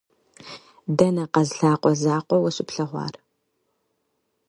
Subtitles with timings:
[0.97, 3.13] Дэнэ къаз лъакъуэ закъуэ уэ щыплъэгъуар!